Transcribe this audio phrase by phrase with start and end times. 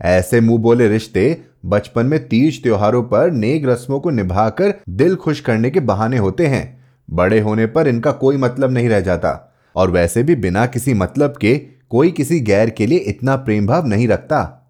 [0.00, 5.40] ऐसे मुँह बोले रिश्ते बचपन में तीज त्योहारों पर नेक रस्मों को निभाकर दिल खुश
[5.40, 9.90] करने के बहाने होते हैं। बड़े होने पर इनका कोई मतलब नहीं रह जाता। और
[9.90, 11.56] वैसे भी बिना किसी मतलब के
[11.90, 14.62] कोई किसी गैर के लिए इतना प्रेम भाव नहीं रखता।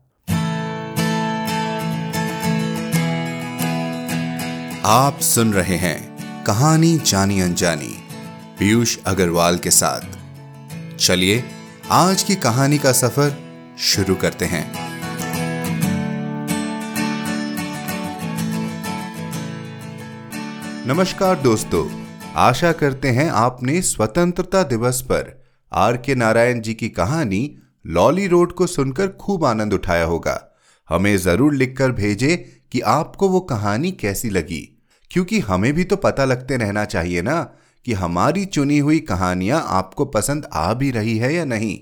[4.84, 7.94] आप सुन रहे हैं कहानी जानी अनजानी
[8.58, 10.00] पीयूष अग्रवाल के साथ।
[10.96, 11.44] चलिए
[11.90, 13.36] आज की कहानी का सफ़र
[13.78, 14.85] शुरू करते हैं।
[20.86, 21.86] नमस्कार दोस्तों,
[22.36, 25.32] आशा करते हैं आपने स्वतंत्रता दिवस पर
[25.72, 27.40] आर के नारायण जी की कहानी
[27.86, 30.38] लॉली रोड को सुनकर खूब आनंद उठाया होगा।
[30.88, 32.36] हमें ज़रूर लिखकर भेजे
[32.72, 34.62] कि आपको वो कहानी कैसी लगी,
[35.10, 37.42] क्योंकि हमें भी तो पता लगते रहना चाहिए ना
[37.86, 41.78] कि हमारी चुनी हुई कहानियाँ आपको पसंद आ भी रही है या नहीं।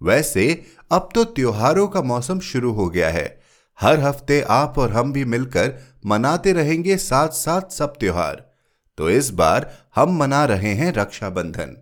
[0.00, 3.37] वैसे, अब तो त्योहारों का मौसम शुरू हो गया है
[3.80, 8.52] हर हफ़्ते आप और हम भी मिलकर मनाते रहेंगे साथ साथ सब त्योहार।
[8.98, 11.76] तो इस बार हम मना रहे हैं रक्षाबंधन।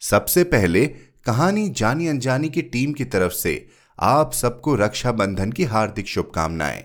[0.00, 0.86] सबसे पहले
[1.24, 3.68] कहानी जानी अनजानी की टीम की तरफ़ से
[4.00, 6.84] आप सबको रक्षाबंधन की हार्दिक शुभकामनाएँ।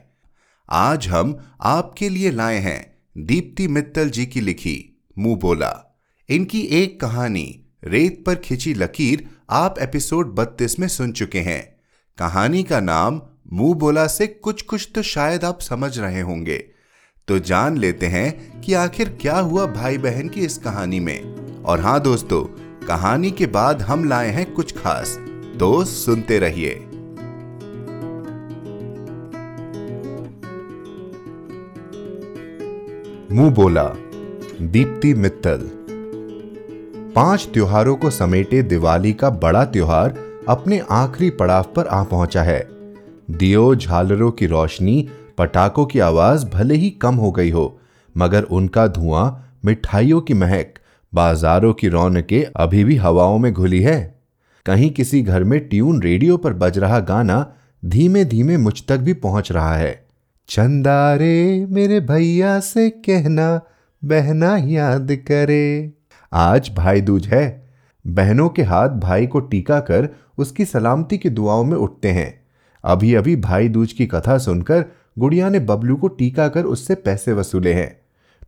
[0.70, 7.02] आज हम आपके लिए लाए हैं दीप्ति मित्तल जी की लिखी मुँह बोला। इनकी एक
[7.02, 11.82] कहानी, रेत पर खिंची लकीर, आप एपिसोड 32 में सुन चुके हैं।
[12.18, 13.22] कहानी का नाम
[13.54, 16.58] मुँह बोला से कुछ कुछ तो शायद आप समझ रहे होंगे।
[17.28, 21.80] तो जान लेते हैं कि आखिर क्या हुआ भाई बहन की इस कहानी में। और
[21.80, 22.42] हाँ दोस्तों,
[22.88, 25.18] कहानी के बाद हम लाए हैं कुछ खास।
[25.60, 26.76] तो सुनते रहिए।
[33.32, 33.88] मुँह बोला,
[34.62, 35.70] दीप्ति मित्तल,
[37.16, 42.73] पाँच त्योहारों को समेटे दिवाली का बड़ा त्योहार अपने आखिरी पड़ाव पर आ पहुँचा है।
[43.32, 47.80] दियो झालरों की रोशनी, पटाखों की आवाज़ भले ही कम हो गई हो,
[48.18, 50.74] मगर उनका धुआँ, मिठाइयों की महक,
[51.14, 54.22] बाजारों की रौनकें अभी भी हवाओं में घुली है।
[54.66, 57.54] कहीं किसी घर में ट्यून रेडियो पर बज रहा गाना
[57.86, 60.06] धीमे धीमे मुझ तक भी पहुँच रहा है।
[60.48, 63.62] चंदा रे मेरे भैया से कहना,
[64.06, 65.94] बहना याद करे।
[66.34, 67.70] आज भाई दूज है।
[68.08, 72.43] बहनों के हाथ भाई को टीका कर उसकी सलामती की दुआओं में उठते हैं।
[72.84, 74.86] अभी अभी भाई दूज की कथा सुनकर
[75.20, 77.96] गुड़िया ने बबलू को टीका कर उससे पैसे वसूले हैं।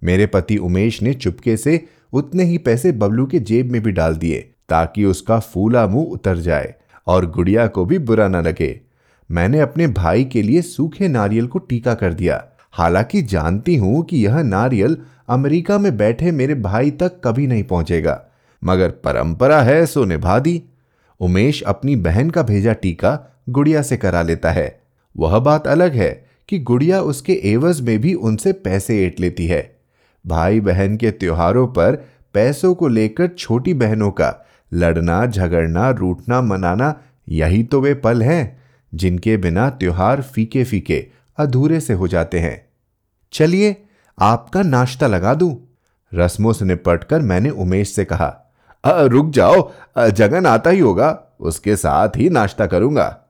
[0.03, 4.15] मेरे पति उमेश ने चुपके से उतने ही पैसे बबलू के जेब में भी डाल
[4.15, 6.73] दिए ताकि उसका फूला मुँह उतर जाए
[7.07, 8.79] और गुड़िया को भी बुरा न लगे।
[9.29, 14.25] मैंने अपने भाई के लिए सूखे नारियल को टीका कर दिया। हालाँकि जानती हूँ कि
[14.25, 14.97] यह नारियल
[15.29, 18.21] अमेरिका में बैठे मेरे भाई तक कभी नहीं पहुंचेगा,
[18.61, 20.61] मगर परंपरा है, सो निभा दी।
[21.19, 23.13] उमेश अपनी बहन का भेजा टीका
[23.47, 24.81] गुड़िया से करा लेता है।
[25.15, 26.11] वह बात अलग है
[26.49, 29.79] कि गुड़िया उसके एवज में भी उनसे पैसे एट लेती है।
[30.25, 31.95] भाई बहन के त्योहारों पर
[32.33, 34.33] पैसों को लेकर छोटी बहनों का
[34.71, 36.93] लड़ना, झगड़ना, रूठना, मनाना,
[37.29, 38.61] यही तो वे पल हैं
[38.93, 41.05] जिनके बिना त्योहार फीके फीके
[41.37, 42.65] अधूरे से हो जाते हैं।
[43.33, 43.75] चलिए,
[44.17, 45.57] आपका नाश्ता लगा दूँ?
[46.11, 48.33] रस्मों से निपटकर मैंने उमेश से कहा
[48.83, 53.24] रुक जाओ जगन आता ही होगा, उसके साथ ही नाश्ता करूँगा।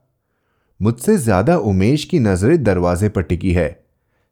[0.79, 3.85] मुझसे ज़्यादा उमेश की नज़रें दरवाजे पर टिकी है।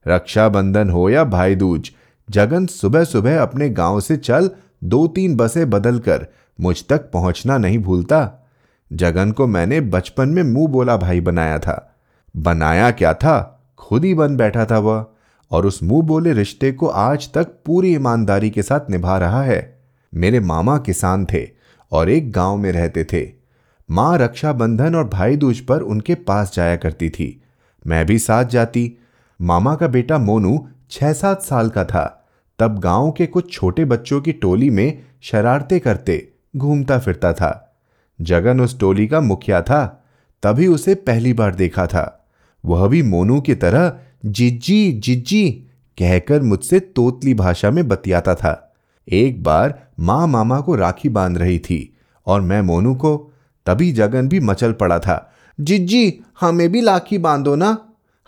[0.05, 1.91] रक्षाबंधन हो या भाई दूज
[2.29, 4.49] जगन सुबह सुबह अपने गाँव से चल
[4.83, 6.25] दो तीन बसें बदलकर
[6.59, 8.49] मुझ तक पहुँचना नहीं भूलता।
[8.91, 11.95] जगन को मैंने बचपन में मुँह बोला भाई बनाया था।
[12.35, 13.59] बनाया क्या था?
[13.77, 15.05] खुद ही बन बैठा था वह,
[15.51, 19.79] और उस मुँह बोले रिश्ते को आज तक पूरी ईमानदारी के साथ निभा रहा है।
[20.13, 21.47] मेरे मामा किसान थे
[21.91, 23.42] और एक गाँव में रहते थे।
[23.91, 27.41] माँ रक्षाबंधन और भाई दूज पर उनके पास जाया करती थी।
[27.87, 28.97] मैं भी साथ जाती।
[29.41, 32.27] मामा का बेटा मोनू छह सात साल का था।
[32.59, 37.75] तब गाँव के कुछ छोटे बच्चों की टोली में शरारते करते घूमता फिरता था।
[38.21, 40.05] जगन उस टोली का मुखिया था।
[40.43, 42.27] तभी उसे पहली बार देखा था।
[42.65, 43.93] वह भी मोनू की तरह
[44.25, 45.51] जिज्जी जिज्जी
[45.97, 48.73] कहकर मुझसे तोतली भाषा में बतियाता था।
[49.09, 51.97] एक बार माँ मामा को राखी बाँध रही थी
[52.27, 53.32] और मैं मोनू को
[53.65, 55.17] तभी जगन भी मचल पड़ा था।
[55.59, 57.77] जिज्जी, हमें भी लाखी बांधो ना।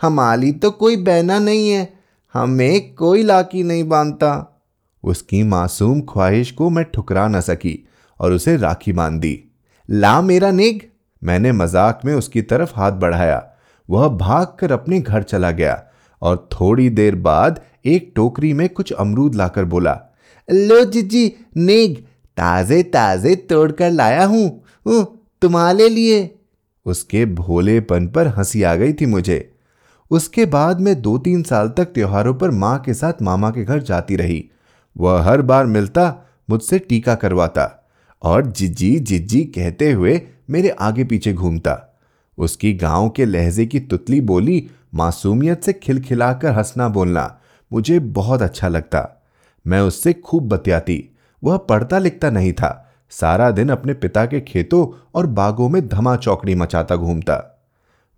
[0.02, 1.88] हमारी तो कोई बहना नहीं है।
[2.34, 4.30] हमें कोई लाखी नहीं बांधता।
[5.04, 7.78] उसकी मासूम ख्वाहिश को मैं ठुकरा न सकी
[8.20, 9.38] और उसे राखी बाँध दी।
[9.88, 10.80] ला मेरा निग।
[11.22, 13.42] मैंने मज़ाक में उसकी तरफ़ हाथ बढ़ाया।
[13.88, 15.82] वह भागकर अपने घर चला गया
[16.22, 19.98] और थोड़ी देर बाद एक टोकरी में कुछ अमरूद लाकर बोला,
[20.48, 21.96] लो जीजी नेग
[22.36, 24.48] ताजे ताजे तोड़कर लाया हूँ।
[25.46, 26.38] तुम्हारे लिए।
[26.86, 29.54] उसके भोलेपन पर हँसी आ गई थी मुझे।
[30.10, 33.82] उसके बाद मैं दो तीन साल तक त्योहारों पर माँ के साथ मामा के घर
[33.82, 34.50] जाती रही।
[34.96, 37.88] वह हर बार मिलता, मुझसे टीका करवाता
[38.22, 41.98] और जिज्जी जिज्जी कहते हुए मेरे आगे पीछे घूमता।
[42.38, 47.40] उसकी गाँव के लहजे की तुतली बोली, मासूमियत से खिलखिलाकर हंसना बोलना
[47.72, 49.22] मुझे बहुत अच्छा लगता।
[49.66, 51.08] मैं उससे खूब बतियाती।
[51.44, 56.16] वह पढ़ता लिखता नहीं था। सारा दिन अपने पिता के खेतों और बागों में धमा
[56.16, 57.66] चौकड़ी मचाता घूमता।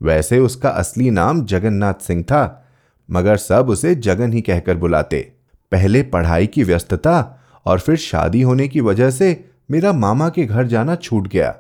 [0.02, 2.68] वैसे उसका असली नाम जगन्नाथ सिंह था,
[3.10, 5.32] मगर सब उसे जगन ही कहकर बुलाते।
[5.72, 10.66] पहले पढ़ाई की व्यस्तता और फिर शादी होने की वजह से मेरा मामा के घर
[10.66, 11.50] जाना छूट गया।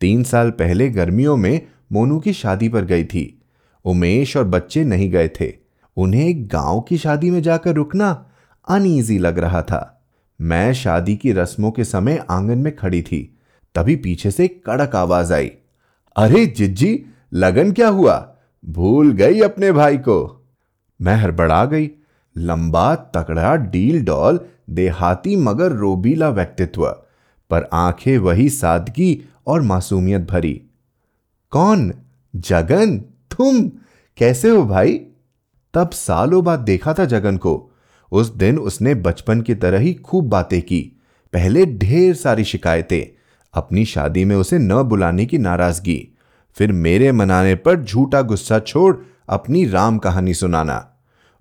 [0.00, 3.42] तीन साल पहले गर्मियों में मोनू की शादी पर गई थी।
[3.84, 5.52] उमेश और बच्चे नहीं गए थे।
[5.96, 8.26] उन्हें एक गाँव की शादी में जाकर रुकना
[8.68, 9.97] अनईजी लग रहा था।
[10.40, 13.38] मैं शादी की रस्मों के समय आँगन में खड़ी थी।
[13.74, 15.50] तभी पीछे से कड़क आवाज़ आई।
[16.16, 18.36] अरे जिज्जी, लगन क्या हुआ?
[18.64, 20.48] भूल गई अपने भाई को।
[21.02, 21.90] मैं हड़बड़ा गई।
[22.36, 24.40] लंबा, तकड़ा, डील डॉल,
[24.70, 26.88] देहाती मगर रोबीला व्यक्तित्व।
[27.50, 30.62] पर आँखें वही सादगी और मासूमियत भरी।
[31.50, 31.94] कौन?
[32.36, 32.98] जगन?
[32.98, 33.68] तुम?
[34.16, 35.06] कैसे हो भाई?
[35.74, 37.67] तब सालों बाद देखा था जगन को।
[38.12, 41.00] उस दिन उसने बचपन की तरह ही खूब बातें की।
[41.32, 43.18] पहले ढेर सारी शिकायतें।
[43.54, 46.16] अपनी शादी में उसे न बुलाने की नाराज़गी।
[46.54, 48.96] फिर मेरे मनाने पर झूठा गुस्सा छोड़
[49.28, 50.92] अपनी राम कहानी सुनाना।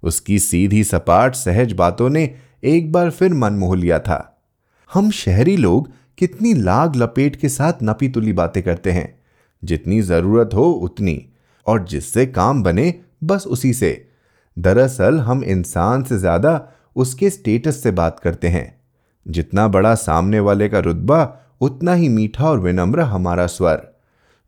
[0.03, 4.41] उसकी सीधी सपाट, सहज बातों ने एक बार फिर मन मोह लिया था।
[4.93, 9.19] हम शहरी लोग कितनी लाग लपेट के साथ नपी तुली बातें करते हैं।
[9.63, 11.25] जितनी ज़रूरत हो उतनी।
[11.67, 12.93] और जिससे काम बने,
[13.23, 14.06] बस उसी से।
[14.57, 18.81] दरअसल हम इंसान से ज़्यादा उसके स्टेटस से बात करते हैं।
[19.27, 23.87] जितना बड़ा सामने वाले का रुतबा, उतना ही मीठा और विनम्र हमारा स्वर।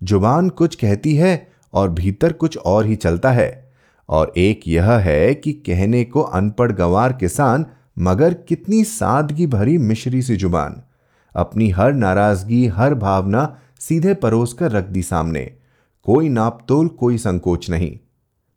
[0.04, 3.74] ज़ुबान कुछ कहती है और भीतर कुछ और ही चलता है।
[4.10, 7.66] और एक यह है कि कहने को अनपढ़ गंवार किसान
[8.00, 10.82] मगर कितनी सादगी भरी मिश्री सी ज़ुबान।
[11.36, 15.52] अपनी हर नाराज़गी, हर भावना सीधे परोस कर रख दी सामने।
[16.04, 17.98] कोई नापतोल, कोई संकोच नहीं।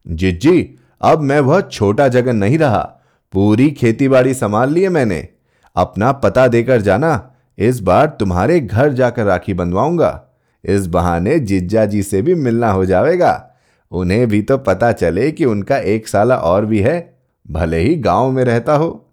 [0.06, 2.99] जिज्जी अब मैं वह छोटा जगन नहीं रहा।
[3.32, 5.28] पूरी खेतीबाड़ी संभाल लिए मैंने।
[5.76, 10.25] अपना पता देकर जाना, इस बार तुम्हारे घर जाकर राखी बंधवाऊँगा।
[10.64, 13.49] इस बहाने जिज्जा जी से भी मिलना हो जाएगा
[13.93, 17.19] उन्हें भी तो पता चले कि उनका एक साला और भी है।
[17.50, 19.08] भले ही गाँव में रहता हो।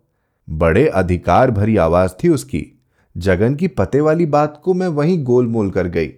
[0.49, 2.79] बड़े अधिकार भरी आवाज़ थी उसकी।
[3.17, 6.13] जगन की पते वाली बात को मैं वहीं गोलमोल कर गई।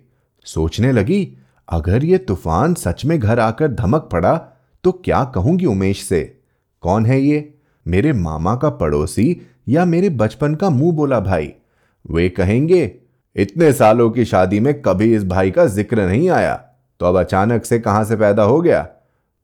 [0.46, 1.38] सोचने लगी,
[1.70, 4.51] अगर ये तूफ़ान सच में घर आकर धमक पड़ा
[4.84, 6.38] तो क्या कहूँगी उमेश से?
[6.82, 7.54] कौन है ये?
[7.88, 11.54] मेरे मामा का पड़ोसी या मेरे बचपन का मुँह बोला भाई?
[12.12, 12.96] वे कहेंगे,
[13.36, 16.56] इतने सालों की शादी में कभी इस भाई का ज़िक्र नहीं आया।
[17.00, 18.88] तो अब अचानक से कहाँ से पैदा हो गया?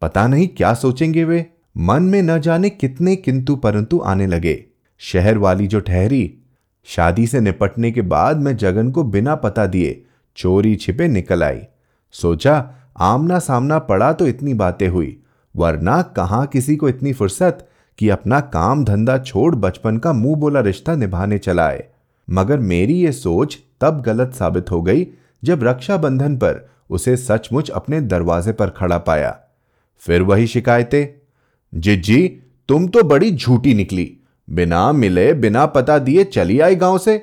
[0.01, 1.45] पता नहीं क्या सोचेंगे वे।
[1.77, 4.65] मन में न जाने कितने किंतु परंतु आने लगे।
[4.97, 6.33] शहर वाली जो ठहरी,
[6.85, 10.03] शादी से निपटने के बाद मैं जगन को बिना पता दिए
[10.37, 11.61] चोरी छिपे निकल आई।
[12.11, 15.19] सोचा, आमना सामना पड़ा तो इतनी बातें हुई।
[15.57, 17.67] वरना कहाँ किसी को इतनी फुर्सत
[17.99, 21.83] कि अपना काम धंधा छोड़ बचपन का मुँह बोला रिश्ता निभाने चलाए।
[22.27, 25.07] मगर मेरी ये सोच तब गलत साबित हो गई
[25.43, 29.37] जब रक्षाबंधन पर उसे सचमुच अपने दरवाजे पर खड़ा पाया।
[30.01, 31.07] फिर वही शिकायतें।
[31.73, 32.27] जिज्जी,
[32.69, 37.17] तुम तो बड़ी झूठी निकली। बिना मिले, बिना पता दिए चली आई गाँव से।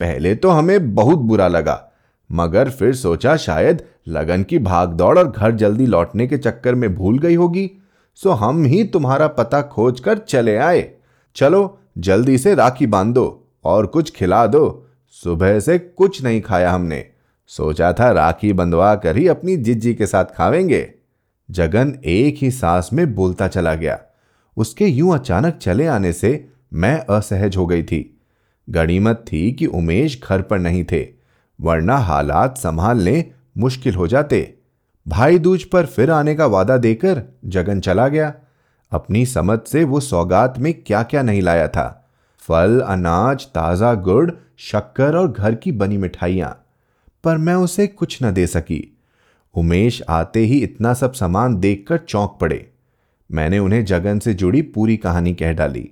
[0.00, 1.92] पहले तो हमें बहुत बुरा लगा,
[2.30, 7.18] मगर फिर सोचा शायद लगन की भागदौड़ और घर जल्दी लौटने के चक्कर में भूल
[7.18, 7.70] गई होगी,
[8.14, 10.90] सो हम ही तुम्हारा पता खोज कर चले आए।
[11.36, 16.72] चलो, जल्दी से राखी बाँध दो और कुछ खिला दो। सुबह से कुछ नहीं खाया
[16.72, 17.06] हमने।
[17.46, 20.94] सोचा था राखी बंधवा कर ही अपनी जिज्जी के साथ खावेंगे।
[21.50, 24.00] जगन एक ही सांस में बोलता चला गया।
[24.56, 28.20] उसके यूँ अचानक चले आने से मैं असहज हो गई थी।
[28.70, 31.08] गणीमत थी कि उमेश घर पर नहीं थे,
[31.60, 34.54] वरना हालात संभालने मुश्किल हो जाते।
[35.08, 38.34] भाई दूज पर फिर आने का वादा देकर जगन चला गया।
[38.90, 44.30] अपनी समझ से वो सौगात में क्या क्या नहीं लाया था। फल, अनाज, ताज़ा गुड़,
[44.58, 46.64] शक्कर और घर की बनी मिठाइयाँ।
[47.24, 48.96] पर मैं उसे कुछ न दे सकी।
[49.54, 52.70] उमेश आते ही इतना सब सामान देखकर चौंक पड़े।
[53.32, 55.90] मैंने उन्हें जगन से जुड़ी पूरी कहानी कह डाली।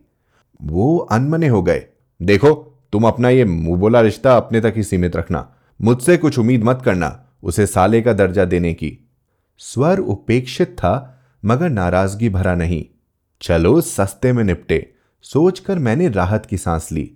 [0.62, 1.84] वो अनमने हो गए।
[2.22, 6.64] देखो, तुम अपना ये मुँह बोला रिश्ता अपने तक ही सीमित रखना। मुझसे कुछ उम्मीद
[6.64, 9.09] मत करना। उसे साले का दर्जा देने की।
[9.59, 12.87] स्वर उपेक्षित था, मगर नाराज़गी भरा नहीं।
[13.42, 14.92] चलो सस्ते में निपटे,
[15.23, 17.12] सोचकर मैंने राहत की सांस ली।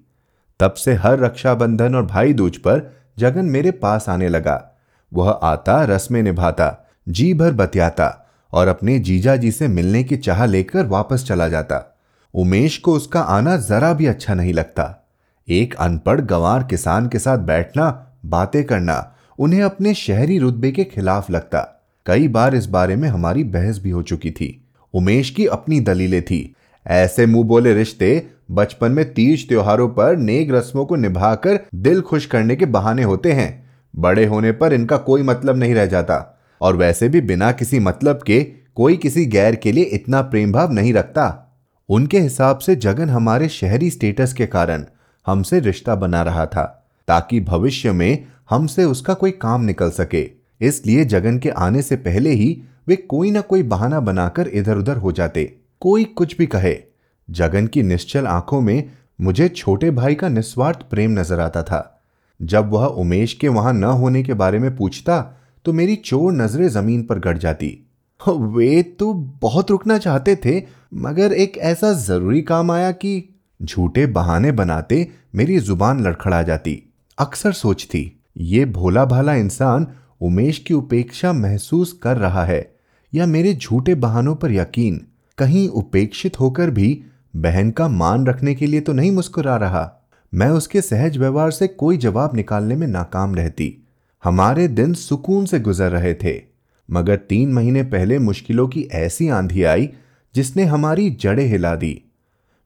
[0.60, 4.72] तब से हर रक्षाबंधन और भाई दूज पर जगन मेरे पास आने लगा।
[5.12, 10.46] वह आता, रस्में निभाता, जी भर बतियाता और अपने जीजा जी से मिलने की चाह
[10.46, 11.98] लेकर वापस चला जाता।
[12.34, 15.08] उमेश को उसका आना जरा भी अच्छा नहीं लगता।
[15.48, 21.30] एक अनपढ़ गंवार किसान के साथ बैठना, बातें करना उन्हें अपने शहरी रुतबे के खिलाफ
[21.30, 25.80] लगता। कई बार इस बारे में हमारी बहस भी हो चुकी थी। उमेश की अपनी
[25.80, 26.54] दलीलें थी।
[26.86, 32.26] ऐसे मुँह बोले रिश्ते बचपन में तीज त्योहारों पर नेक रस्मों को निभाकर दिल खुश
[32.26, 36.76] करने के बहाने होते हैं। बड़े होने पर इनका कोई मतलब नहीं रह जाता। और
[36.76, 38.42] वैसे भी बिना किसी मतलब के
[38.74, 41.56] कोई किसी गैर के लिए इतना प्रेम भाव नहीं रखता।
[41.88, 44.84] उनके हिसाब से जगन हमारे शहरी स्टेटस के कारण
[45.26, 50.22] हमसे रिश्ता बना रहा था, ताकि भविष्य में हमसे उसका कोई काम निकल सके।
[50.60, 54.96] इसलिए जगन के आने से पहले ही वे कोई ना कोई बहाना बनाकर इधर उधर
[54.96, 55.44] हो जाते।
[55.82, 56.76] कोई कुछ भी कहे।
[57.28, 61.88] जगन की निश्चल आँखों में मुझे छोटे भाई का निस्वार्थ प्रेम नज़र आता था।
[62.40, 65.20] जब वह उमेश के वहाँ न होने के बारे में पूछता
[65.64, 67.68] तो मेरी चोर नज़रें ज़मीन पर गड़ जाती।
[68.20, 70.62] वे तो बहुत रुकना चाहते थे,
[70.94, 73.28] मगर एक ऐसा ज़रूरी काम आया कि
[73.60, 76.82] झूठे बहाने बनाते मेरी ज़ुबान लड़खड़ा जाती।
[77.18, 79.86] अक्सर सोचती ये भोला भाला इंसान
[80.20, 82.74] उमेश की उपेक्षा महसूस कर रहा है
[83.14, 85.06] या मेरे झूठे बहानों पर यकीन?
[85.38, 87.04] कहीं उपेक्षित होकर भी
[87.36, 89.92] बहन का मान रखने के लिए तो नहीं मुस्कुरा रहा।
[90.34, 93.86] मैं उसके सहज व्यवहार से कोई जवाब निकालने में नाकाम रहती।
[94.24, 96.42] हमारे दिन सुकून से गुजर रहे थे।
[96.90, 99.90] मगर तीन महीने पहले मुश्किलों की ऐसी आंधी आई
[100.34, 102.02] जिसने हमारी जड़ें हिला दी।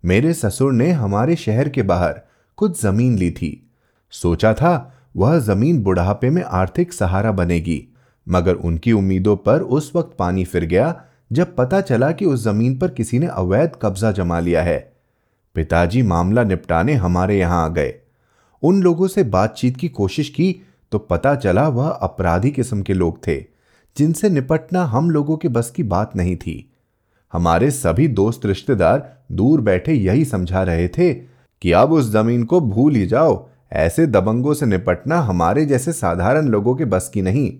[0.04, 2.20] मेरे ससुर ने हमारे शहर के बाहर
[2.56, 3.70] कुछ ज़मीन ली थी।
[4.10, 7.82] सोचा था वह ज़मीन बुढ़ापे में आर्थिक सहारा बनेगी।
[8.26, 10.94] मगर उनकी उम्मीदों पर उस वक्त पानी फिर गया,
[11.32, 14.78] जब पता चला कि उस ज़मीन पर किसी ने अवैध कब्जा जमा लिया है।
[15.56, 17.94] पिताजी मामला निपटाने हमारे यहाँ आ गए।
[18.62, 20.54] उन लोगों से बातचीत की कोशिश की
[20.92, 23.36] तो पता चला वह अपराधी किस्म के लोग थे,
[23.96, 26.72] जिनसे निपटना हम लोगों के बस की बात नहीं थी।
[27.32, 31.12] हमारे सभी दोस्त रिश्तेदार दूर बैठे यही समझा रहे थे
[31.62, 33.34] कि अब उस ज़मीन को भूल ही जाओ
[33.72, 37.58] ऐसे दबंगों से निपटना हमारे जैसे साधारण लोगों के बस की नहीं।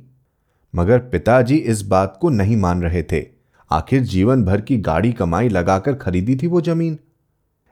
[0.74, 3.26] मगर पिताजी इस बात को नहीं मान रहे थे।
[3.70, 6.98] आखिर जीवन भर की गाड़ी कमाई लगाकर खरीदी थी वो ज़मीन।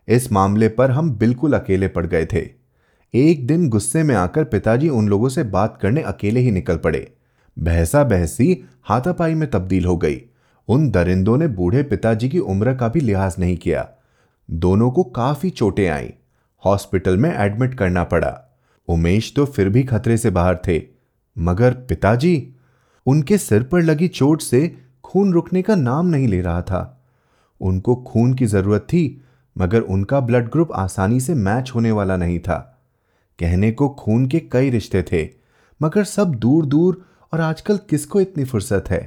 [0.08, 2.48] इस मामले पर हम बिल्कुल अकेले पड़ गए थे।
[3.14, 7.12] एक दिन गुस्से में आकर पिताजी उन लोगों से बात करने अकेले ही निकल पड़े।
[7.58, 10.22] बहसा बहसी हाथापाई में तब्दील हो गई।
[10.68, 13.88] उन दरिंदों ने बूढ़े पिताजी की उम्र का भी लिहाज नहीं किया।
[14.50, 16.12] दोनों को काफ़ी चोटें आई।
[16.64, 18.40] हॉस्पिटल में एडमिट करना पड़ा।
[18.88, 20.82] उमेश तो फिर भी खतरे से बाहर थे,
[21.36, 22.54] मगर पिताजी
[23.06, 27.06] उनके सिर पर लगी चोट से खून रुकने का नाम नहीं ले रहा था।
[27.60, 29.22] उनको खून की ज़रूरत थी,
[29.56, 32.58] मगर उनका ब्लड ग्रुप आसानी से मैच होने वाला नहीं था।
[33.38, 35.28] कहने को खून के कई रिश्ते थे,
[35.80, 39.00] मगर सब दूर दूर और आजकल किसको इतनी फुर्सत है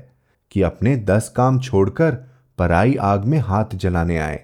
[0.51, 2.15] कि अपने दस काम छोड़कर
[2.57, 4.39] पराई आग में हाथ जलाने आए।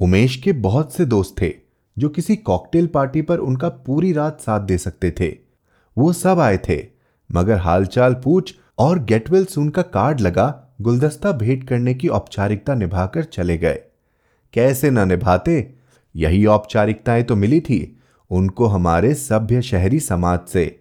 [0.00, 1.52] उमेश के बहुत से दोस्त थे
[1.98, 5.36] जो किसी कॉकटेल पार्टी पर उनका पूरी रात साथ दे सकते थे।
[5.98, 6.86] वो सब आए थे।
[7.32, 13.24] मगर हालचाल पूछ और गेटवेल सून का कार्ड लगा, गुलदस्ता भेंट करने की औपचारिकता निभाकर
[13.24, 13.82] चले गए।
[14.52, 15.74] कैसे न निभाते?
[16.16, 18.00] यही औपचारिकताएँ तो मिली थी
[18.30, 20.80] उनको हमारे सभ्य शहरी समाज से।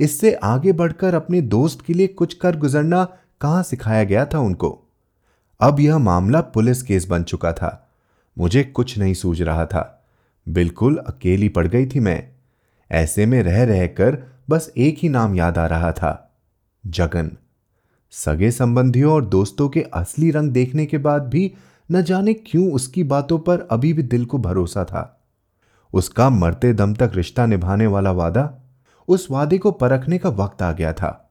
[0.00, 3.04] इससे आगे बढ़कर अपने दोस्त के लिए कुछ कर गुजरना
[3.40, 4.82] कहाँ सिखाया गया था उनको?
[5.60, 7.90] अब यह मामला पुलिस केस बन चुका था।
[8.38, 9.93] मुझे कुछ नहीं सूझ रहा था।
[10.46, 12.28] बिल्कुल अकेली पड़ गई थी मैं।
[12.90, 16.38] ऐसे में रह रहकर बस एक ही नाम याद आ रहा था,
[16.86, 17.30] जगन।
[18.12, 21.52] सगे संबंधियों और दोस्तों के असली रंग देखने के बाद भी
[21.90, 25.26] न जाने क्यों उसकी बातों पर अभी भी दिल को भरोसा था।
[25.92, 28.62] उसका मरते दम तक रिश्ता निभाने वाला वादा
[29.08, 31.30] उस वादे को परखने का वक्त आ गया था।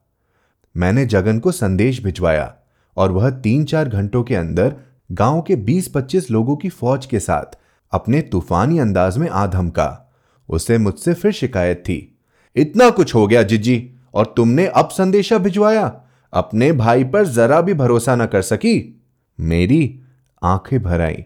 [0.76, 2.54] मैंने जगन को संदेश भिजवाया
[2.96, 4.74] और वह तीन चार घंटों के अंदर
[5.12, 7.58] गाँव के 20-25 लोगों की फौज के साथ
[7.94, 10.14] अपने तूफानी अंदाज में आ धमका
[10.48, 12.18] उसे मुझसे फिर शिकायत थी।
[12.56, 16.00] इतना कुछ हो गया, जिज्जी, और तुमने अब संदेशा भिजवाया।
[16.32, 19.02] अपने भाई पर जरा भी भरोसा न कर सकी।
[19.40, 20.00] मेरी
[20.42, 21.24] आँखें भर आई।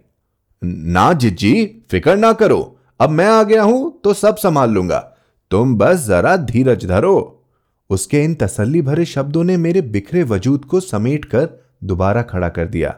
[0.64, 4.98] ना जिज्जी, फ़िक्र ना करो। अब मैं आ गया हूँ तो सब संभाल लूँगा।
[5.50, 7.44] तुम बस जरा धीरज धरो।
[7.90, 11.48] उसके इन तसल्ली भरे शब्दों ने मेरे बिखरे वजूद को समेट कर
[11.84, 12.96] दोबारा खड़ा कर दिया।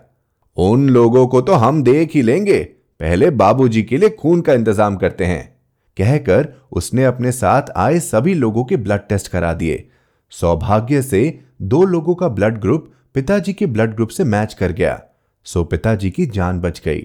[0.56, 2.68] उन लोगों को तो हम देख ही लेंगे।
[3.00, 5.44] पहले बाबूजी के लिए खून का इंतज़ाम करते हैं।
[5.96, 9.88] कहकर उसने अपने साथ आए सभी लोगों के ब्लड टेस्ट करा दिए।
[10.32, 11.22] सौभाग्य से
[11.62, 15.00] दो लोगों का ब्लड ग्रुप पिताजी के ब्लड ग्रुप से मैच कर गया।
[15.46, 17.00] सो पिताजी की जान बच गई।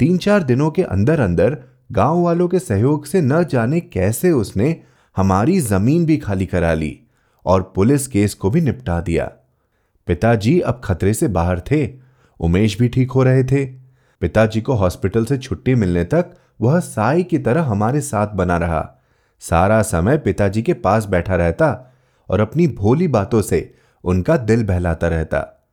[0.00, 1.56] तीन चार दिनों के अंदर अंदर
[1.92, 4.76] गाँव वालों के सहयोग से न जाने कैसे उसने
[5.16, 6.98] हमारी ज़मीन भी खाली करा ली
[7.46, 9.24] और पुलिस केस को भी निपटा दिया।
[10.08, 11.88] पिताजी अब खतरे से बाहर थे।
[12.40, 13.79] उमेश भी ठीक हो रहे थे।
[14.20, 19.02] पिताजी को हॉस्पिटल से छुट्टी मिलने तक वह साई की तरह हमारे साथ बना रहा।
[19.40, 21.94] सारा समय पिताजी के पास बैठा रहता
[22.28, 23.74] और अपनी भोली बातों से
[24.04, 25.68] उनका दिल बहलाता रहता।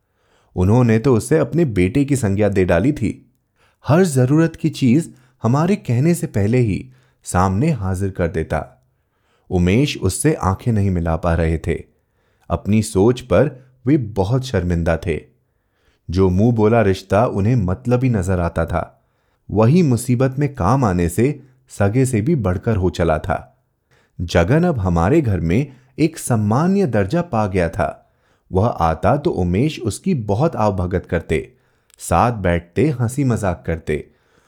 [0.56, 3.32] उन्होंने तो उसे अपने बेटे की संज्ञा दे डाली थी।
[3.86, 5.08] हर ज़रूरत की चीज़
[5.42, 6.90] हमारे कहने से पहले ही
[7.24, 8.86] सामने हाजिर कर देता।
[9.50, 11.84] उमेश उससे आँखें नहीं मिला पा रहे थे।
[12.50, 15.27] अपनी सोच पर वे बहुत शर्मिंदा थे।
[16.08, 18.82] जो मुँह बोला रिश्ता उन्हें मतलब ही नज़र आता था।
[19.48, 23.44] वही मुसीबत में काम आने से सगे से भी बढ़कर हो चला था।
[24.18, 27.94] जगन अब हमारे घर में एक सम्मान्य दर्जा पा गया था।
[28.50, 31.52] वह आता तो उमेश उसकी बहुत आवभगत करते,
[32.00, 34.04] साथ बैठते हँसी मज़ाक करते।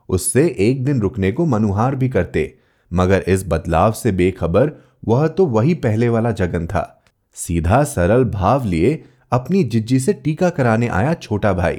[0.09, 2.55] उससे एक दिन रुकने को मनुहार भी करते,
[2.91, 4.73] मगर इस बदलाव से बेखबर
[5.07, 7.03] वह तो वही पहले वाला जगन था।
[7.37, 11.79] सीधा सरल भाव लिए अपनी जिज्जी से टीका कराने आया छोटा भाई,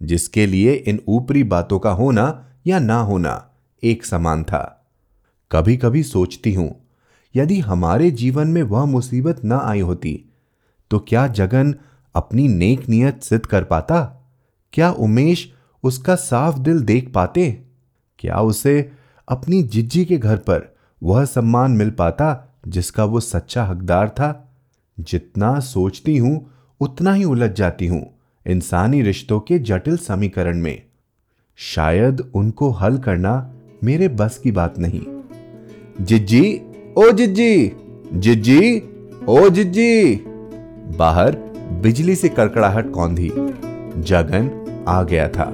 [0.00, 3.32] जिसके लिए इन ऊपरी बातों का होना या ना होना
[3.82, 4.62] एक समान था।
[5.50, 6.74] कभी कभी सोचती हूँ,
[7.34, 10.14] यदि हमारे जीवन में वह मुसीबत ना आई होती
[10.90, 11.74] तो क्या जगन
[12.14, 14.00] अपनी नेक नियत सिद्ध कर पाता?
[14.72, 15.52] क्या उमेश
[15.84, 17.50] उसका साफ़ दिल देख पाते?
[18.18, 18.90] क्या उसे
[19.28, 24.48] अपनी जिज्जी के घर पर वह सम्मान मिल पाता, जिसका वो सच्चा हकदार था?
[24.98, 26.34] जितना सोचती हूँ
[26.82, 28.14] उतना ही उलझ जाती हूँ
[28.46, 30.82] इंसानी रिश्तों के जटिल समीकरण में।
[31.56, 35.02] शायद उनको हल करना मेरे बस की बात नहीं।
[36.04, 36.60] जिज्जी,
[36.98, 37.72] ओ जिज्जी
[38.14, 38.82] जिज्जी,
[39.28, 40.14] ओ जिज्जी।
[40.96, 41.36] बाहर
[41.82, 43.28] बिजली से कड़कड़ाहट कौंधी,
[44.02, 45.44] जगन आ गया था।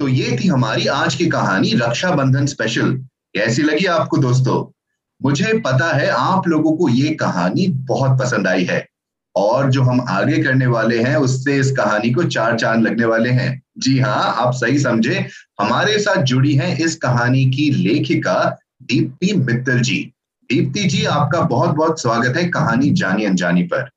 [0.00, 3.05] तो ये थी हमारी आज की कहानी रक्षाबंधन स्पेशल
[3.36, 4.80] कैसी लगी आपको दोस्तों?
[5.22, 8.88] मुझे पता है आप लोगों को ये कहानी बहुत पसंद आई है।
[9.36, 13.30] और जो हम आगे करने वाले हैं उससे इस कहानी को चार चाँद लगने वाले
[13.30, 15.26] हैं। जी हाँ आप सही समझे।
[15.60, 20.12] हमारे साथ जुड़ी हैं इस कहानी की लेखिका दीप्ति मित्तल जी।
[20.50, 23.90] दीप्ति जी आपका बहुत बहुत स्वागत है कहानी जानी अनजानी पर।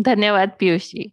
[0.00, 1.12] धन्यवाद पीयूष जी।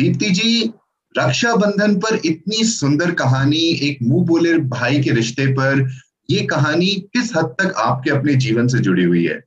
[0.00, 0.72] दीप्ति जी
[1.18, 5.90] रक्षाबंधन पर इतनी सुंदर कहानी एक मुँह बोले भाई के रिश्ते पर
[6.30, 9.42] ये कहानी किस हद तक आपके अपने जीवन से जुड़ी हुई है?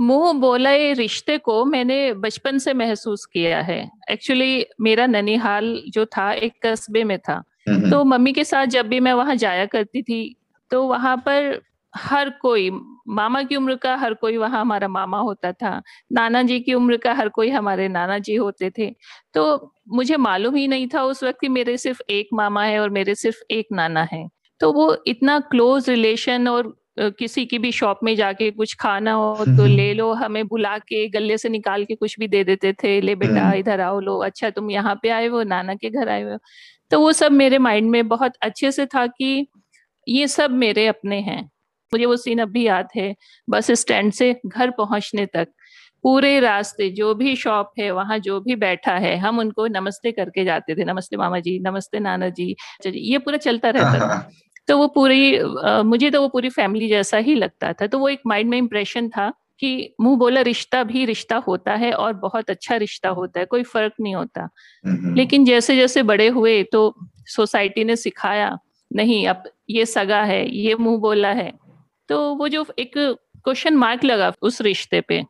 [0.00, 6.32] मुँह बोले रिश्ते को मैंने बचपन से महसूस किया है। एक्चुअली मेरा ननिहाल जो था
[6.32, 7.42] एक कस्बे में था।
[7.90, 10.36] तो मम्मी के साथ जब भी मैं वहाँ जाया करती थी
[10.70, 11.60] तो वहाँ पर
[11.94, 12.70] हर कोई
[13.08, 16.96] मामा की उम्र का हर कोई वहाँ हमारा मामा होता था। नाना जी की उम्र
[16.96, 18.90] का हर कोई हमारे नाना जी होते थे।
[19.34, 22.90] तो मुझे मालूम ही नहीं था उस वक्त कि मेरे सिर्फ़ एक मामा है और
[22.90, 24.28] मेरे सिर्फ़ एक नाना है।
[24.60, 26.74] तो वो इतना क्लोज रिलेशन और
[27.18, 31.06] किसी की भी शॉप में जाके कुछ खाना हो तो ले लो हमें बुला के
[31.08, 34.18] गले से निकाल के कुछ भी दे देते थे ले बेटा हम्म। इधर आओ लो
[34.24, 36.38] अच्छा तुम यहाँ पे आए हो नाना के घर आए हो।
[36.90, 39.46] तो वो सब मेरे माइंड में बहुत अच्छे से था कि
[40.06, 41.42] ये सब मेरे अपने हैं।
[41.92, 43.14] मुझे वो सीन अभी याद है
[43.48, 45.48] बस स्टैंड से घर पहुँचने तक।
[46.04, 50.44] पूरे रास्ते जो भी शॉप है वहाँ जो भी बैठा है हम उनको नमस्ते करके
[50.44, 52.54] जाते थे। नमस्ते मामा जी नमस्ते नाना जी
[52.86, 54.30] ये पूरा चलता रहता था।
[54.70, 55.38] तो वो पूरी
[55.84, 59.08] मुझे तो वो पूरी फैमिली जैसा ही लगता था। तो वो एक माइंड में इम्प्रेशन
[59.08, 63.46] था कि मुँह बोला रिश्ता भी रिश्ता होता है और बहुत अच्छा रिश्ता होता है
[63.46, 64.48] कोई फ़र्क नहीं होता।
[65.16, 66.94] लेकिन जैसे जैसे बड़े हुए तो
[67.26, 68.58] सोसाइटी ने सिखाया
[68.90, 71.52] नहीं अब ये सगा है ये मुँह बोला है।
[72.08, 75.22] तो वो जो एक क्वेश्चन मार्क लगा उस रिश्ते पे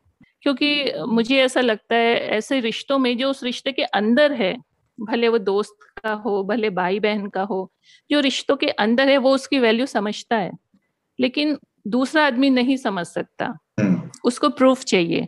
[0.43, 4.55] क्योंकि मुझे ऐसा लगता है ऐसे रिश्तों में जो उस रिश्ते के अंदर है
[5.01, 7.71] भले वो दोस्त का हो भले भाई बहन का हो
[8.11, 10.51] जो रिश्तों के अंदर है वो उसकी वैल्यू समझता है।
[11.19, 13.45] लेकिन दूसरा आदमी नहीं समझ सकता।
[13.79, 15.27] हम्म। उसको प्रूफ चाहिए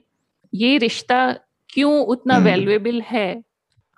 [0.53, 1.35] ये रिश्ता
[1.69, 3.43] क्यों उतना वैल्यूएबल हम्म। है?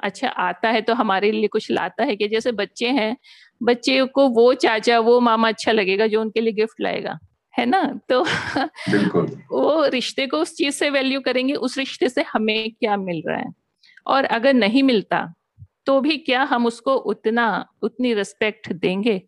[0.03, 3.17] अच्छा आता है तो हमारे लिए कुछ लाता है कि जैसे बच्चे हैं
[3.63, 7.19] बच्चे को वो चाचा वो मामा अच्छा लगेगा जो उनके लिए गिफ्ट लाएगा
[7.59, 7.99] है ना?
[8.09, 8.23] तो
[9.51, 13.37] वो रिश्ते को उस चीज़ से वैल्यू करेंगे उस रिश्ते से हमें क्या मिल रहा
[13.37, 13.51] है?
[14.07, 15.33] और अगर नहीं मिलता
[15.85, 19.21] तो भी क्या हम उसको उतना उतनी रिस्पेक्ट देंगे?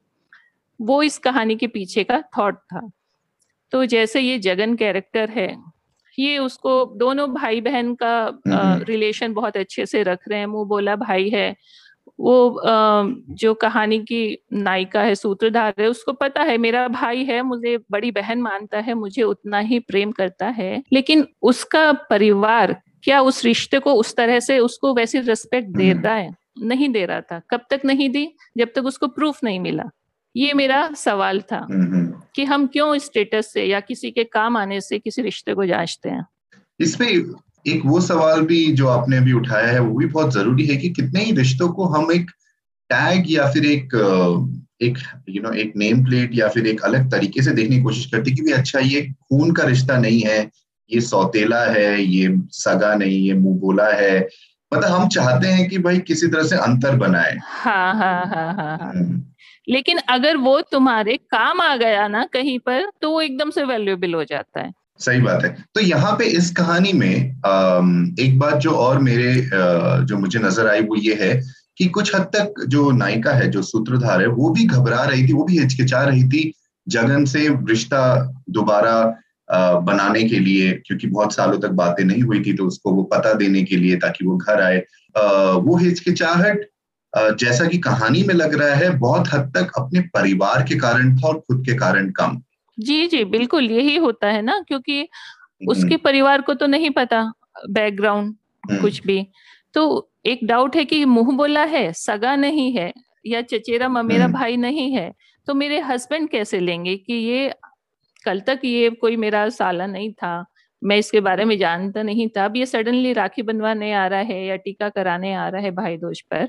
[0.81, 2.91] वो इस कहानी के पीछे का थॉट था।
[3.71, 5.77] तो जैसे ये जगन कैरेक्टर है
[6.19, 8.39] ये उसको दोनों भाई बहन का
[8.87, 11.55] रिलेशन हम्म। बहुत अच्छे से रख रहे हैं। मुँह बोला भाई है।
[12.19, 17.41] वो आ, जो कहानी की नायिका है सूत्रधार है उसको पता है मेरा भाई है
[17.41, 23.21] मुझे बड़ी बहन मानता है मुझे उतना ही प्रेम करता है। लेकिन उसका परिवार क्या
[23.21, 26.46] उस रिश्ते को उस तरह से उसको वैसी रिस्पेक्ट हम्म। है?
[26.61, 28.27] नहीं दे रहा था। कब तक नहीं दी?
[28.57, 29.83] जब तक उसको प्रूफ नहीं मिला।
[30.35, 31.67] ये मेरा सवाल था
[32.35, 36.09] कि हम क्यों स्टेटस से या किसी के काम आने से किसी रिश्ते को जांचते
[36.09, 36.25] हैं?
[36.79, 37.07] इसमें
[37.67, 40.89] एक वो सवाल भी जो आपने अभी उठाया है वो भी बहुत ज़रूरी है कि
[40.89, 42.31] कितने ही रिश्तों को हम एक
[42.89, 43.95] टैग या फिर एक
[44.81, 44.97] एक
[45.29, 48.35] यू नो एक नेम प्लेट या फिर एक अलग तरीके से देखने की कोशिश करती
[48.35, 50.51] कि भी अच्छा ये खून का रिश्ता नहीं है
[50.93, 54.27] ये सौतेला है ये सगा नहीं ये मुँह बोला है
[54.71, 58.77] मतलब हम चाहते हैं कि भाई किसी तरह से अंतर बनाए। हाँ हाँ हाँ हाँ
[58.77, 59.21] हाँ। हम्म।
[59.67, 64.13] लेकिन अगर वो तुम्हारे काम आ गया ना कहीं पर तो वो एकदम से वैल्यूएबल
[64.13, 67.13] हो जाता है। सही बात है। तो यहाँ पे इस कहानी में
[68.19, 69.33] एक बात जो और मेरे
[70.05, 71.33] जो मुझे नज़र आई वो ये है
[71.77, 75.33] कि कुछ हद तक जो नायिका है जो सूत्रधार है वो भी घबरा रही थी
[75.33, 76.51] वो भी हिचकिचा रही थी।
[76.87, 78.01] जगन से रिश्ता
[78.49, 78.97] दोबारा
[79.49, 83.33] बनाने के लिए क्योंकि बहुत सालों तक बातें नहीं हुई थी तो उसको वो पता
[83.33, 84.83] देने के लिए ताकि वो घर आए
[85.59, 86.65] वो हिचकिचाहट
[87.39, 91.27] जैसा कि कहानी में लग रहा है बहुत हद तक अपने परिवार के कारण था
[91.27, 92.41] और खुद के कारण कम
[92.77, 97.23] जी जी बिल्कुल यही होता है ना क्योंकि हम्म। उसके परिवार को तो नहीं पता
[97.69, 99.25] बैकग्राउंड हम्म। कुछ भी
[99.73, 102.91] तो एक डाउट है कि मुँह बोला है सगा नहीं है
[103.25, 105.11] या चचेरा ममेरा हम्म। भाई नहीं है
[105.47, 107.51] तो मेरे हस्बैंड कैसे लेंगे कि ये
[108.27, 110.45] कल तक ये कोई मेरा साला नहीं था।
[110.81, 114.45] मैं इसके बारे में जानता नहीं था। अब ये सडनली राखी बनवाने आ रहा है
[114.45, 116.47] या टीका कराने आ रहा है भाई दोष पर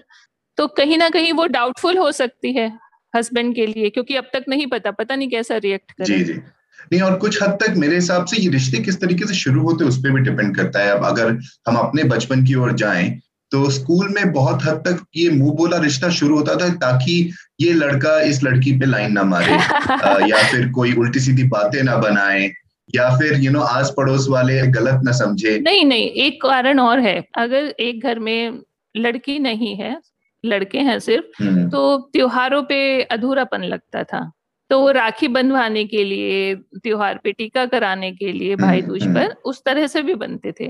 [0.58, 2.66] तो कहीं ना कहीं वो डाउटफुल हो सकती है
[3.14, 6.32] हस्बैंड के लिए, क्योंकि अब तक नहीं पता पता नहीं कैसा रिएक्ट करे। जी जी।
[6.32, 9.84] नहीं, और कुछ हद तक मेरे हिसाब से ये रिश्ते किस तरीके से शुरू होते
[9.84, 11.30] उस पर भी डिपेंड करता है। अब अगर
[11.68, 13.08] हम अपने बचपन की ओर जाएँ
[13.50, 17.72] तो स्कूल में बहुत हद तक ये मुँह बोला रिश्ता शुरू होता था ताकि ये
[17.72, 19.52] लड़का इस लड़की पे लाइन ना मारे
[20.30, 22.52] या फिर कोई उल्टी सीधी बातें ना बनाए
[22.94, 27.00] या फिर यू नो आस पड़ोस वाले गलत ना समझे। नहीं नहीं एक कारण और
[27.00, 28.58] है। अगर एक घर में
[28.96, 30.00] लड़की नहीं है
[30.44, 34.32] लड़के हैं सिर्फ़ हम्म। तो त्योहारों पे अधूरापन लगता था।
[34.70, 39.02] तो वो राखी बंधवाने के लिए त्योहार पे टीका कराने के लिए हम्म, भाई दूज
[39.02, 40.66] हम्म। पर उस तरह से भी बनते थे।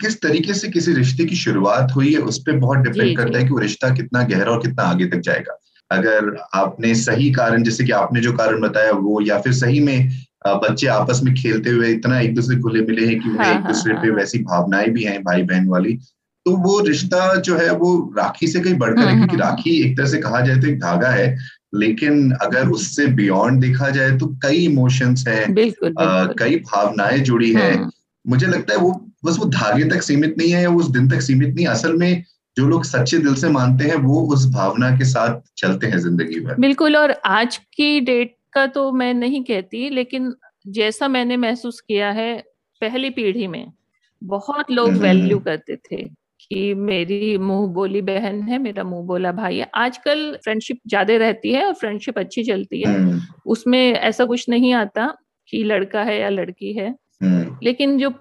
[0.00, 3.44] किस तरीके से किसी रिश्ते की शुरुआत हुई है उस पर बहुत डिपेंड करता है
[3.44, 7.84] कि वो रिश्ता कितना गहरा और कितना आगे तक जाएगा। अगर आपने सही कारण जैसे
[7.84, 10.10] कि आपने जो कारण बताया वो या फिर सही में
[10.46, 13.60] बच्चे आपस में खेलते हुए इतना एक दूसरे खुले मिले हैं कि उन्हें हाँ, एक
[13.60, 14.16] दूसरे हाँ, पे हाँ.
[14.16, 15.98] वैसी भावनाएँ भी हैं भाई बहन वाली
[16.46, 20.06] तो वो रिश्ता जो है वो राखी से कहीं बढ़कर है क्योंकि राखी एक तरह
[20.06, 21.38] से कहा जाए तो एक धागा है
[21.74, 25.54] लेकिन अगर उससे बियॉन्ड देखा जाए तो कई इमोशंस हैं
[26.38, 27.88] कई भावनाएँ जुड़ी है।
[28.26, 31.20] मुझे लगता है वो बस वो धागे तक सीमित नहीं है या उस दिन तक
[31.20, 32.22] सीमित नहीं असल में
[32.56, 36.40] जो लोग सच्चे दिल से मानते हैं वो उस भावना के साथ चलते हैं ज़िंदगी
[36.40, 40.34] भर बिल्कुल और आज की डेट का तो मैं नहीं कहती लेकिन
[40.66, 42.36] जैसा मैंने महसूस किया है
[42.82, 43.66] पहली पीढ़ी में
[44.22, 46.02] बहुत लोग वैल्यू करते थे
[46.40, 51.52] कि मेरी मुँह बोली बहन है मेरा मुँह बोला भाई है आजकल फ्रेंडशिप ज़्यादा रहती
[51.52, 55.06] है और फ्रेंडशिप अच्छी चलती है हम्म। उसमें ऐसा कुछ नहीं आता
[55.48, 56.96] कि लड़का है या लड़की है हम्म।
[57.62, 58.14] लेकिन जो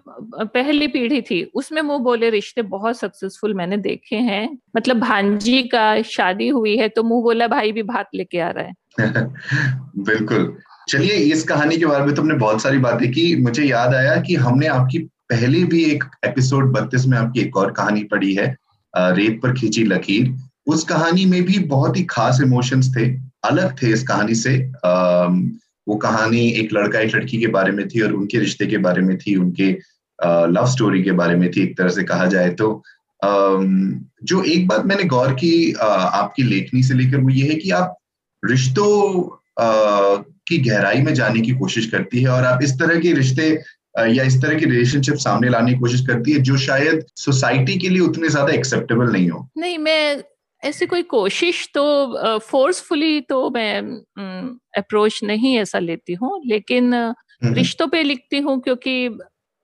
[0.46, 6.02] पहली पीढ़ी थी उसमें मुँह बोले रिश्ते बहुत सक्सेसफुल मैंने देखे हैं। मतलब भांजी का
[6.02, 8.74] शादी हुई है तो मुँह बोला भाई भी भात लेके आ रहा है।
[9.98, 10.58] बिल्कुल।
[10.90, 14.36] चलिए इस कहानी के बारे में तुमने बहुत सारी बातें की। मुझे याद आया कि
[14.36, 18.58] हमने आपकी पहले भी एक एपिसोड बत्तीस में आपकी एक और कहानी पढ़ी है
[18.98, 20.36] रेत पर खींची लकीर।
[20.68, 24.72] उस कहानी में भी बहुत ही खास इमोशंस थे अलग थे इस कहानी से।
[25.88, 29.02] वो कहानी एक लड़का एक लड़की के बारे में थी और उनके रिश्ते के बारे
[29.02, 29.72] में थी, उनके
[30.50, 32.84] लव स्टोरी के बारे में थी, एक तरह से कहा जाए तो।
[33.22, 37.98] जो एक बात मैंने गौर की आपकी लेखनी से लेकर वो ये है कि आप
[38.44, 39.22] रिश्तों
[40.48, 43.50] की गहराई में जाने की कोशिश करती है और आप इस तरह के रिश्ते
[44.10, 47.90] या इस तरह की रिलेशनशिप सामने लाने की कोशिश करती है जो शायद सोसाइटी के
[47.90, 50.24] लिए उतने ज़्यादा एक्सेप्टेबल नहीं हो। नहीं, मैं
[50.66, 53.82] ऐसी कोई कोशिश तो फोर्सफुली तो मैं
[54.78, 56.94] अप्रोच नहीं ऐसा लेती हूँ लेकिन
[57.44, 59.10] रिश्तों पे लिखती हूँ क्योंकि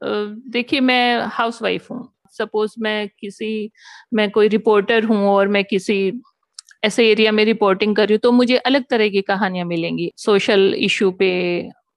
[0.01, 3.71] देखिए मैं हाउस वाइफ हूँ। सपोज़ मैं किसी
[4.13, 5.97] मैं कोई रिपोर्टर हूँ और मैं किसी
[6.83, 10.73] ऐसे एरिया में रिपोर्टिंग कर रही हूँ तो मुझे अलग तरह की कहानियाँ मिलेंगी। सोशल
[10.77, 11.29] इशू पे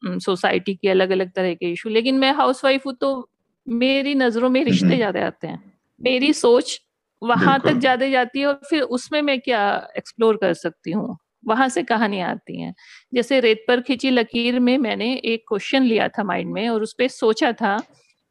[0.07, 3.29] सोसाइटी के अलग अलग तरह के इशू लेकिन मैं हाउस वाइफ हूँ तो
[3.67, 5.63] मेरी नज़रों में रिश्ते ज़्यादा आते हैं।
[6.01, 6.81] मेरी सोच
[7.25, 9.63] वहाँ तक ज़्यादा जाती है और फिर उसमें मैं क्या
[9.99, 11.17] एक्सप्लोर कर सकती हूँ?
[11.47, 12.75] वहाँ से कहानियाँ आती हैं।
[13.15, 16.95] जैसे रेत पर खिंची लकीर में मैंने एक क्वेश्चन लिया था माइंड में और उस
[16.99, 17.79] पर सोचा था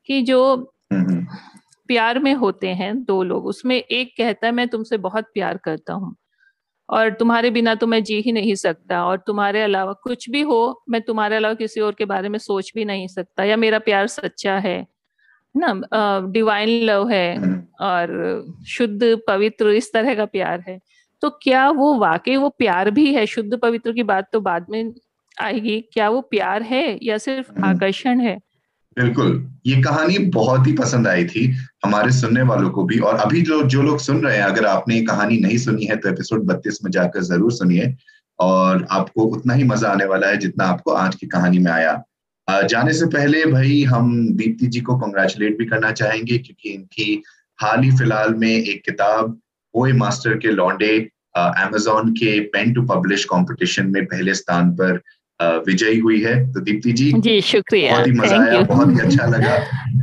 [0.09, 0.39] कि जो
[1.89, 5.93] प्यार में होते हैं दो लोग उसमें एक कहता है मैं तुमसे बहुत प्यार करता
[5.93, 6.15] हूँ
[6.89, 10.59] और तुम्हारे बिना तो मैं जी ही नहीं सकता और तुम्हारे अलावा कुछ भी हो
[10.89, 14.07] मैं तुम्हारे अलावा किसी और के बारे में सोच भी नहीं सकता या मेरा प्यार
[14.07, 14.77] सच्चा है
[15.55, 15.73] ना?
[16.33, 20.79] डिवाइन लव है और शुद्ध पवित्र इस तरह का प्यार है।
[21.21, 23.25] तो क्या वो वाकई वो प्यार भी है?
[23.25, 24.93] शुद्ध पवित्र की बात तो बाद में
[25.37, 28.37] आएगी। क्या वो प्यार है या सिर्फ़ हम्म। आकर्षण है?
[28.97, 29.29] बिल्कुल।
[29.65, 31.45] ये कहानी बहुत ही पसंद आई थी
[31.85, 34.95] हमारे सुनने वालों को भी। और अभी जो जो लोग सुन रहे हैं अगर आपने
[34.95, 37.95] ये कहानी नहीं सुनी है तो एपिसोड बत्तीस में जाकर ज़रूर सुनिए।
[38.39, 42.03] और आपको उतना ही मज़ा आने वाला है जितना आपको आज की कहानी में आया।
[42.47, 47.23] जाने से पहले भाई हम दीप्ति जी को कंग्रेचुलेट भी करना चाहेंगे क्योंकि इनकी
[47.61, 49.39] हाल ही फ़िलहाल में एक किताब
[49.73, 55.01] ओए मास्टर के लॉन्डे अमेजोन के पेन टू पब्लिश कंपटीशन में पहले स्थान पर
[55.41, 59.25] विजयी हुई है। तो दीप्ति जी जी शुक्रिया। बहुत ही मज़ा आया बहुत ही अच्छा
[59.25, 59.57] लगा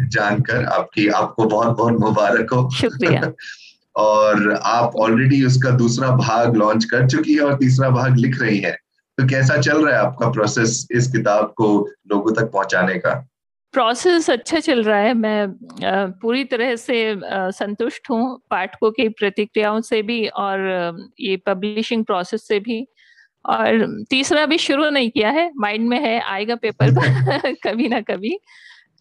[0.08, 3.32] जानकर आपकी आपको बहुत बहुत मुबारक हो। शुक्रिया।
[3.96, 8.58] और आप ऑलरेडी उसका दूसरा भाग लॉन्च कर चुकी है और तीसरा भाग लिख रही
[8.58, 8.72] है।
[9.18, 13.28] तो कैसा चल रहा है आपका प्रोसेस इस किताब को लोगों तक पहुँचाने का?
[13.74, 15.46] प्रोसेस अच्छा चल रहा है। मैं
[16.22, 16.96] पूरी तरह से
[17.52, 20.60] संतुष्ट हूँ पाठकों की प्रतिक्रियाओं से भी और
[21.20, 22.86] ये पब्लिशिंग प्रोसेस से भी।
[23.44, 26.90] और तीसरा भी शुरू नहीं किया है। माइंड में है आएगा पेपर
[27.66, 28.38] कभी ना कभी।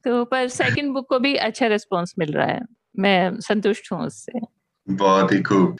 [0.05, 2.61] तो पर सेकंड बुक को भी अच्छा रिस्पांस मिल रहा है।
[2.99, 4.39] मैं संतुष्ट हूँ उससे।
[4.87, 5.75] बहुत ही खूब।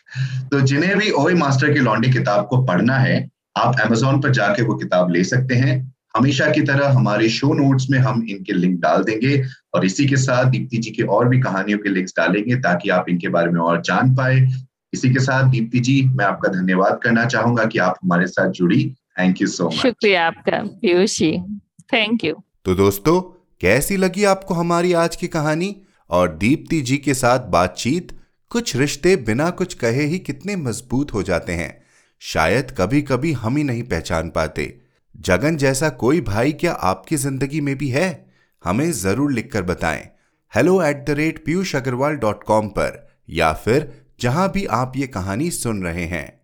[0.52, 4.64] तो जिन्हें भी ओए मास्टर की लॉन्डी किताब को पढ़ना है आप अमेजोन पर जाके
[4.64, 8.80] वो किताब ले सकते हैं। हमेशा की तरह हमारे शो नोट्स में हम इनके लिंक
[8.82, 9.44] डाल देंगे
[9.74, 13.10] और इसी के साथ दीप्ति जी के और भी कहानियों के लिंक्स डालेंगे ताकि आप
[13.10, 14.48] इनके बारे में और जान पाए।
[14.94, 18.96] इसी के साथ दीप्ति जी मैं आपका धन्यवाद करना चाहूँगा कि आप हमारे साथ जुड़ी।
[19.20, 21.32] थैंक यू सो मच शुक्रिया आपका पीयूष। जी
[21.94, 23.22] थैंक यू तो दोस्तों
[23.62, 25.76] कैसी लगी आपको हमारी आज की कहानी?
[26.10, 28.12] और दीप्ति जी के साथ बातचीत
[28.50, 31.84] कुछ रिश्ते बिना कुछ कहे ही कितने मज़बूत हो जाते हैं।
[32.20, 34.79] शायद कभी कभी हम ही नहीं पहचान पाते।
[35.20, 38.30] जगन जैसा कोई भाई क्या आपकी ज़िंदगी में भी है?
[38.64, 40.04] हमें ज़रूर लिखकर बताएँ।
[40.54, 45.08] Hello at the rate Piyush Agrawal dot com पर, या फिर जहाँ भी आप ये
[45.08, 46.40] कहानी सुन रहे हैं।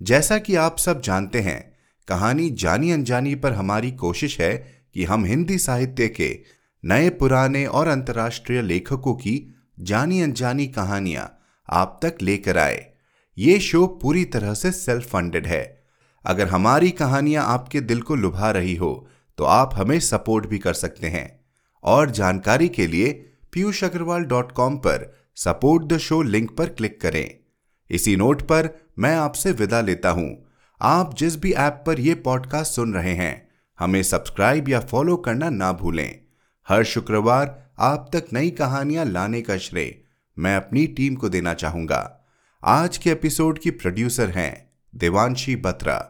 [0.00, 1.72] जैसा कि आप सब जानते हैं,
[2.08, 4.54] कहानी जानी अनजानी पर हमारी कोशिश है
[4.94, 6.38] कि हम हिंदी साहित्य के
[6.84, 9.42] नए पुराने और अंतर्राष्ट्रीय लेखकों की
[9.80, 11.32] जानी अनजानी कहानियाँ
[11.68, 12.86] आप तक लेकर आए।
[13.36, 15.79] ये शो पूरी तरह से सेल्फ फंडेड है।
[16.24, 20.74] अगर हमारी कहानियाँ आपके दिल को लुभा रही हो तो आप हमें सपोर्ट भी कर
[20.74, 21.40] सकते हैं।
[21.84, 23.12] और जानकारी के लिए
[23.52, 27.34] पीयूष अग्रवाल डॉट कॉम पर सपोर्ट द शो लिंक पर क्लिक करें।
[27.90, 30.46] इसी नोट पर मैं आपसे विदा लेता हूँ।
[30.80, 35.50] आप जिस भी ऐप पर यह पॉडकास्ट सुन रहे हैं, हमें सब्सक्राइब या फॉलो करना
[35.50, 36.20] ना भूलें।
[36.68, 40.02] हर शुक्रवार आप तक नई कहानियाँ लाने का श्रेय
[40.38, 42.28] मैं अपनी टीम को देना चाहूँगा।
[42.64, 46.09] आज के एपिसोड की प्रोड्यूसर हैं देवांशी बत्रा।